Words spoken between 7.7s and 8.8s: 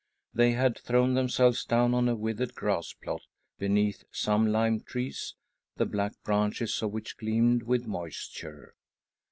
moisture.